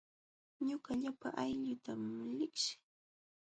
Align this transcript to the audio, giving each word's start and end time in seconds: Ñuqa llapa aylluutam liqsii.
Ñuqa 0.67 0.91
llapa 1.01 1.29
aylluutam 1.41 2.01
liqsii. 2.37 2.77